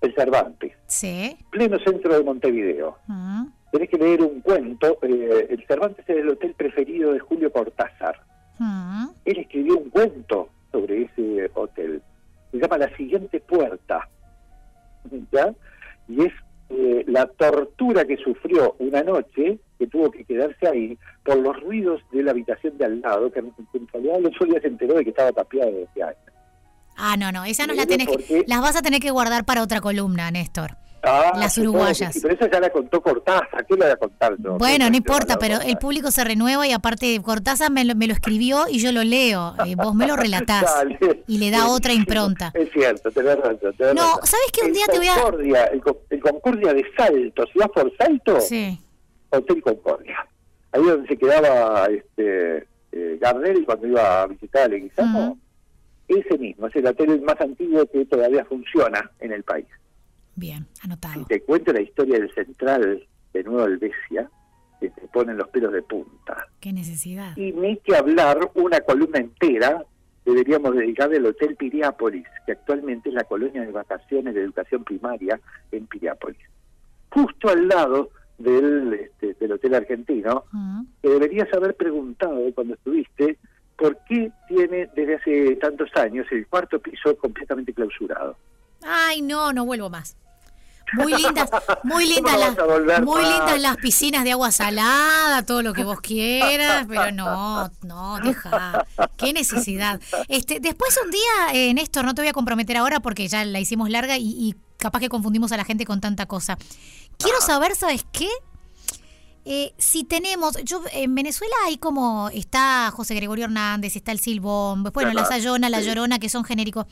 El 0.03 0.15
Cervantes. 0.15 0.73
Sí. 0.87 1.37
Pleno 1.51 1.79
centro 1.79 2.15
de 2.15 2.23
Montevideo. 2.23 2.99
Uh 3.09 3.49
Tenés 3.73 3.91
que 3.91 3.97
leer 3.99 4.23
un 4.23 4.41
cuento. 4.41 4.99
Eh, 5.03 5.49
el 5.51 5.67
Cervantes 5.67 6.05
es 6.09 6.17
el 6.17 6.29
hotel 6.29 6.55
preferido 6.55 7.13
de 7.13 7.19
Julio 7.19 7.51
Cortázar. 7.53 8.23
Él 9.25 9.39
escribió 9.39 9.77
un 9.79 9.91
cuento 9.91 10.49
sobre 10.73 11.03
ese 11.03 11.51
hotel. 11.55 12.03
Se 12.53 12.59
llama 12.59 12.79
La 12.79 12.95
siguiente 12.97 13.41
puerta. 13.41 14.09
¿Ya? 15.33 15.53
Y 16.09 16.25
es 16.25 16.33
eh, 16.87 17.05
la 17.09 17.27
tortura 17.27 18.05
que 18.05 18.17
sufrió 18.17 18.77
una 18.79 19.03
noche, 19.03 19.59
que 19.77 19.87
tuvo 19.89 20.11
que 20.11 20.25
quedarse 20.25 20.69
ahí, 20.69 20.97
por 21.25 21.37
los 21.37 21.61
ruidos 21.61 22.01
de 22.13 22.23
la 22.23 22.31
habitación 22.31 22.79
de 22.79 22.85
al 22.85 23.01
lado, 23.01 23.33
que 23.33 23.41
en 23.41 23.53
realidad 23.93 24.19
el 24.19 24.27
otro 24.27 24.47
día 24.47 24.61
se 24.61 24.69
enteró 24.69 24.95
de 24.95 25.03
que 25.03 25.11
estaba 25.11 25.33
tapiada 25.33 25.71
desde 25.71 26.03
años. 26.03 26.19
Ah, 26.97 27.17
no, 27.17 27.33
no, 27.33 27.45
esa 27.45 27.67
no 27.67 27.75
la 27.75 27.87
tenés 27.87 28.07
que, 28.07 28.45
las 28.47 28.61
vas 28.61 28.77
a 28.77 28.83
tener 28.83 29.01
que 29.01 29.11
guardar 29.11 29.45
para 29.45 29.63
otra 29.63 29.81
columna, 29.81 30.31
Néstor. 30.31 30.77
Ah, 31.07 31.33
las 31.37 31.57
uruguayas. 31.59 32.19
Pero 32.21 32.35
esa 32.35 32.51
ya 32.51 32.61
la 32.61 32.71
contó 32.71 33.01
Cortázar, 33.01 33.65
¿qué 33.67 33.75
le 33.75 33.85
voy 33.85 33.91
a 33.91 33.97
contar 33.97 34.35
yo? 34.39 34.59
Bueno, 34.59 34.91
no 34.91 34.97
importa, 34.97 35.39
pero 35.39 35.61
el 35.61 35.79
público 35.79 36.11
se 36.11 36.25
renueva 36.25 36.67
y 36.67 36.73
aparte 36.73 37.21
Cortázar 37.23 37.71
me 37.71 37.85
lo, 37.85 37.95
me 37.95 38.07
lo 38.07 38.13
escribió 38.13 38.65
y 38.69 38.81
yo 38.81 38.91
lo 38.93 39.05
leo. 39.05 39.55
Eh, 39.65 39.77
vos 39.77 39.95
me 39.95 40.07
lo 40.07 40.17
relatás 40.17 40.85
y 41.27 41.39
le 41.39 41.51
da 41.51 41.69
otra 41.69 41.93
impronta. 41.93 42.51
Es 42.55 42.71
cierto, 42.73 43.11
tenés 43.13 43.37
razón. 43.37 43.75
Tenés 43.77 43.95
no, 43.95 44.17
¿sabes 44.25 44.51
qué? 44.53 44.67
Un 44.67 44.73
día 44.73 44.87
te 44.87 44.99
voy 44.99 45.09
a... 45.09 45.67
El, 45.67 45.83
el 46.11 46.21
Concordia 46.21 46.75
de 46.75 46.85
Salto, 46.97 47.45
si 47.53 47.59
vas 47.59 47.69
por 47.71 47.97
Salto, 47.97 48.41
sí. 48.41 48.79
Hotel 49.31 49.63
Concordia. 49.63 50.27
Ahí 50.73 50.83
donde 50.83 51.09
se 51.09 51.17
quedaba 51.17 51.87
este 51.87 52.67
eh, 52.93 53.19
Gardel 53.21 53.65
cuando 53.65 53.87
iba 53.87 54.23
a 54.23 54.27
visitar 54.27 54.63
a 54.63 54.69
Leguizamo. 54.69 55.39
Ese 56.09 56.39
mismo, 56.39 56.69
es 56.69 56.77
el 56.77 56.87
hotel 56.87 57.21
más 57.23 57.41
antiguo 57.41 57.85
que 57.87 58.05
todavía 58.05 58.45
funciona 58.45 59.11
en 59.19 59.33
el 59.33 59.43
país. 59.43 59.67
Bien, 60.37 60.67
anotado. 60.83 61.21
Si 61.21 61.25
te 61.25 61.43
cuento 61.43 61.73
la 61.73 61.81
historia 61.81 62.19
del 62.19 62.33
central 62.33 63.07
de 63.33 63.45
Nueva 63.45 63.65
Albesia, 63.65 64.31
que 64.79 64.91
te 64.91 65.09
ponen 65.09 65.39
los 65.39 65.49
pelos 65.49 65.73
de 65.73 65.83
punta. 65.83 66.47
Qué 66.61 66.73
necesidad. 66.73 67.35
Y 67.37 67.53
ni 67.53 67.79
que 67.79 67.97
hablar 67.97 68.51
una 68.55 68.81
columna 68.81 69.19
entera 69.19 69.85
deberíamos 70.27 70.75
dedicarle 70.75 71.17
al 71.17 71.27
Hotel 71.27 71.57
Piriápolis, 71.57 72.27
que 72.45 72.53
actualmente 72.53 73.09
es 73.09 73.15
la 73.15 73.25
colonia 73.25 73.63
de 73.63 73.73
vacaciones 73.73 74.35
de 74.35 74.43
educación 74.43 74.85
primaria 74.85 75.41
en 75.73 75.87
Piriápolis. 75.87 76.43
Justo 77.11 77.49
al 77.49 77.69
lado 77.69 78.11
del, 78.37 78.93
este, 78.93 79.35
del 79.35 79.53
Hotel 79.53 79.75
Argentino, 79.75 80.45
que 81.01 81.09
deberías 81.09 81.51
haber 81.55 81.75
preguntado 81.77 82.39
cuando 82.55 82.75
estuviste 82.75 83.39
por 83.77 83.97
qué 84.09 84.31
tiene 84.49 84.89
desde 84.95 85.15
hace 85.15 85.57
tantos 85.57 85.91
años 85.95 86.27
el 86.31 86.47
cuarto 86.47 86.79
piso 86.81 87.17
completamente 87.17 87.73
clausurado. 87.73 88.37
Ay, 88.83 89.23
no, 89.23 89.53
no 89.53 89.65
vuelvo 89.65 89.89
más. 89.89 90.17
Muy 90.93 91.15
lindas, 91.15 91.51
muy 91.83 92.07
lindas 92.07 92.39
las, 92.39 93.03
muy 93.03 93.23
lindas 93.23 93.61
las 93.61 93.77
piscinas 93.77 94.25
de 94.25 94.33
agua 94.33 94.53
salada, 94.53 95.43
todo 95.45 95.63
lo 95.63 95.73
que 95.73 95.85
vos 95.85 96.01
quieras, 96.01 96.87
pero 96.89 97.11
no, 97.11 97.71
no, 97.83 98.19
deja. 98.21 98.87
Qué 99.17 99.33
necesidad. 99.33 100.01
Este, 100.29 100.61
después 100.61 100.99
un 101.05 101.11
día, 101.11 101.55
eh, 101.55 101.75
Néstor, 101.75 102.05
no 102.05 102.15
te 102.15 102.23
voy 102.23 102.29
a 102.29 102.33
comprometer 102.33 102.77
ahora 102.77 103.01
porque 103.01 103.27
ya 103.27 103.45
la 103.45 103.59
hicimos 103.59 103.91
larga 103.91 104.17
y, 104.19 104.55
capaz 104.79 105.01
que 105.01 105.09
confundimos 105.09 105.51
a 105.53 105.57
la 105.57 105.65
gente 105.65 105.85
con 105.87 106.01
tanta 106.01 106.27
cosa. 106.27 106.59
Quiero 107.19 107.41
saber, 107.41 107.75
¿sabes 107.75 108.05
qué? 108.13 108.29
Eh, 109.49 109.75
si 109.79 110.03
tenemos, 110.03 110.57
yo 110.65 110.83
en 110.93 111.15
Venezuela 111.15 111.55
hay 111.67 111.79
como 111.79 112.31
está 112.31 112.91
José 112.91 113.15
Gregorio 113.15 113.45
Hernández, 113.45 113.95
está 113.95 114.11
el 114.11 114.19
Silbón, 114.19 114.83
bueno, 114.83 115.13
la 115.13 115.25
Sayona, 115.25 115.71
la 115.71 115.81
Llorona, 115.81 116.19
que 116.19 116.29
son 116.29 116.43
genéricos. 116.43 116.87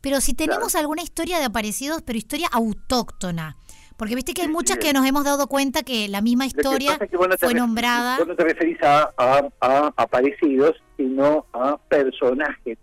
Pero 0.00 0.20
si 0.20 0.32
tenemos 0.32 0.76
alguna 0.76 1.02
historia 1.02 1.40
de 1.40 1.46
aparecidos, 1.46 2.02
pero 2.02 2.16
historia 2.16 2.46
autóctona. 2.52 3.56
Porque 3.96 4.14
viste 4.14 4.34
que 4.34 4.42
hay 4.42 4.48
muchas 4.48 4.76
que 4.76 4.92
nos 4.92 5.04
hemos 5.04 5.24
dado 5.24 5.48
cuenta 5.48 5.82
que 5.82 6.06
la 6.06 6.20
misma 6.20 6.46
historia 6.46 6.96
fue 7.40 7.54
nombrada. 7.54 8.18
Vos 8.18 8.28
no 8.28 8.36
te 8.36 8.44
referís 8.44 8.80
a, 8.82 9.12
a, 9.18 9.92
aparecidos, 9.96 10.76
sino 10.96 11.46
a 11.52 11.76
personajes 11.76 12.78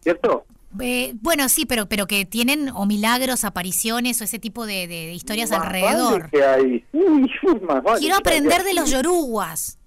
¿cierto? 0.00 0.44
Eh, 0.80 1.14
bueno, 1.22 1.48
sí, 1.48 1.64
pero 1.66 1.86
pero 1.86 2.06
que 2.06 2.24
tienen 2.26 2.68
o 2.68 2.84
milagros, 2.86 3.44
apariciones 3.44 4.20
o 4.20 4.24
ese 4.24 4.38
tipo 4.38 4.66
de, 4.66 5.12
historias 5.12 5.50
alrededor. 5.50 6.28
Quiero 6.30 8.16
aprender 8.16 8.62
de 8.62 8.74
los 8.74 8.90
yoruguas. 8.90 9.78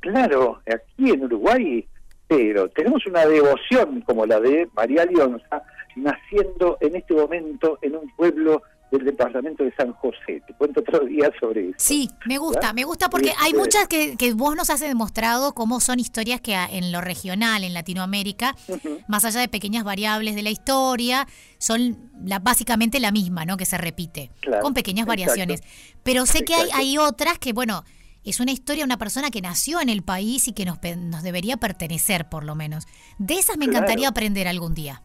Claro, 0.00 0.60
aquí 0.66 1.10
en 1.10 1.24
Uruguay, 1.24 1.86
pero 2.26 2.68
tenemos 2.68 3.04
una 3.06 3.26
devoción 3.26 4.02
como 4.02 4.26
la 4.26 4.40
de 4.40 4.68
María 4.74 5.04
Leonza, 5.04 5.62
naciendo 5.96 6.78
en 6.80 6.96
este 6.96 7.14
momento 7.14 7.78
en 7.82 7.96
un 7.96 8.10
pueblo 8.16 8.62
del 8.90 9.04
departamento 9.04 9.64
de 9.64 9.72
San 9.74 9.92
José. 9.92 10.42
Te 10.46 10.54
cuento 10.54 10.80
otro 10.80 11.00
día 11.06 11.30
sobre 11.38 11.68
eso. 11.68 11.74
Sí, 11.78 12.10
me 12.26 12.38
gusta, 12.38 12.72
me 12.72 12.84
gusta 12.84 13.08
porque 13.08 13.32
hay 13.38 13.50
este, 13.50 13.58
muchas 13.58 13.88
que, 13.88 14.16
que, 14.16 14.32
vos 14.34 14.56
nos 14.56 14.70
has 14.70 14.80
demostrado 14.80 15.54
cómo 15.54 15.80
son 15.80 16.00
historias 16.00 16.40
que 16.40 16.54
en 16.54 16.92
lo 16.92 17.00
regional, 17.00 17.64
en 17.64 17.74
Latinoamérica, 17.74 18.54
más 19.08 19.24
allá 19.24 19.40
de 19.40 19.48
pequeñas 19.48 19.84
variables 19.84 20.34
de 20.34 20.42
la 20.42 20.50
historia, 20.50 21.26
son 21.58 22.10
la, 22.24 22.38
básicamente 22.38 23.00
la 23.00 23.12
misma, 23.12 23.44
¿no? 23.44 23.56
Que 23.56 23.66
se 23.66 23.78
repite, 23.78 24.30
con 24.60 24.74
pequeñas 24.74 25.06
variaciones. 25.06 25.62
Pero 26.02 26.26
sé 26.26 26.44
que 26.44 26.54
hay, 26.54 26.68
hay 26.74 26.98
otras 26.98 27.38
que, 27.38 27.52
bueno, 27.52 27.84
es 28.24 28.40
una 28.40 28.52
historia 28.52 28.82
de 28.82 28.86
una 28.86 28.98
persona 28.98 29.30
que 29.30 29.40
nació 29.40 29.80
en 29.80 29.88
el 29.88 30.02
país 30.02 30.48
y 30.48 30.52
que 30.52 30.64
nos, 30.64 30.78
nos 30.98 31.22
debería 31.22 31.56
pertenecer, 31.56 32.28
por 32.28 32.44
lo 32.44 32.54
menos. 32.54 32.86
De 33.18 33.34
esas 33.34 33.56
me 33.56 33.64
encantaría 33.64 34.08
aprender 34.08 34.48
algún 34.48 34.74
día. 34.74 35.02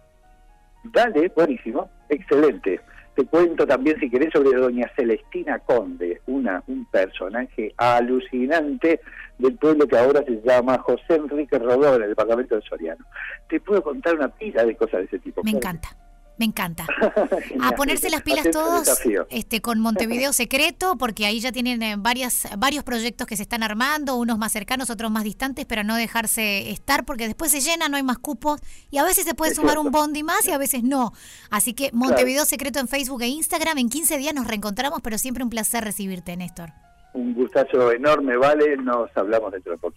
Dale, 0.83 1.31
buenísimo, 1.35 1.89
excelente. 2.09 2.81
Te 3.15 3.25
cuento 3.25 3.65
también, 3.65 3.97
si 3.99 4.09
querés, 4.09 4.31
sobre 4.33 4.57
doña 4.57 4.91
Celestina 4.95 5.59
Conde, 5.59 6.21
una 6.27 6.61
un 6.67 6.85
personaje 6.85 7.73
alucinante 7.77 8.99
del 9.37 9.55
pueblo 9.55 9.87
que 9.87 9.97
ahora 9.97 10.23
se 10.23 10.41
llama 10.41 10.77
José 10.79 11.15
Enrique 11.15 11.57
Rodó, 11.57 11.95
en 11.95 12.03
el 12.03 12.09
departamento 12.09 12.55
de 12.55 12.61
Soriano. 12.61 13.05
Te 13.47 13.59
puedo 13.61 13.81
contar 13.81 14.15
una 14.15 14.27
pila 14.27 14.65
de 14.65 14.75
cosas 14.75 14.99
de 14.99 15.05
ese 15.05 15.19
tipo. 15.19 15.43
Me 15.43 15.51
encanta. 15.51 15.89
Me 16.37 16.45
encanta. 16.45 16.85
a 17.61 17.71
ponerse 17.71 18.09
las 18.09 18.21
pilas 18.21 18.49
todos 18.51 18.89
este, 19.29 19.61
con 19.61 19.79
Montevideo 19.79 20.33
Secreto, 20.33 20.97
porque 20.97 21.25
ahí 21.25 21.39
ya 21.39 21.51
tienen 21.51 21.81
eh, 21.81 21.95
varias, 21.97 22.47
varios 22.57 22.83
proyectos 22.83 23.25
que 23.27 23.37
se 23.37 23.43
están 23.43 23.63
armando, 23.63 24.15
unos 24.15 24.37
más 24.37 24.51
cercanos, 24.51 24.89
otros 24.89 25.11
más 25.11 25.23
distantes, 25.23 25.65
pero 25.65 25.83
no 25.83 25.95
dejarse 25.95 26.69
estar, 26.71 27.05
porque 27.05 27.27
después 27.27 27.51
se 27.51 27.61
llena, 27.61 27.87
no 27.87 27.97
hay 27.97 28.03
más 28.03 28.17
cupos, 28.17 28.59
y 28.91 28.97
a 28.97 29.03
veces 29.03 29.25
se 29.25 29.33
puede 29.33 29.55
sumar 29.55 29.77
un 29.77 29.91
bondi 29.91 30.23
más 30.23 30.45
y 30.47 30.51
a 30.51 30.57
veces 30.57 30.83
no. 30.83 31.13
Así 31.49 31.73
que 31.73 31.89
Montevideo 31.93 32.45
Secreto 32.45 32.79
en 32.79 32.87
Facebook 32.87 33.21
e 33.21 33.27
Instagram, 33.27 33.77
en 33.77 33.89
15 33.89 34.17
días 34.17 34.33
nos 34.33 34.47
reencontramos, 34.47 34.99
pero 35.01 35.17
siempre 35.17 35.43
un 35.43 35.49
placer 35.49 35.83
recibirte, 35.83 36.35
Néstor. 36.35 36.71
Un 37.13 37.33
gustazo 37.33 37.91
enorme, 37.93 38.35
vale, 38.35 38.75
nos 38.75 39.09
hablamos 39.15 39.53
dentro 39.53 39.71
de 39.71 39.77
poco. 39.77 39.95